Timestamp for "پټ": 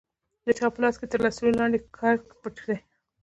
2.41-2.55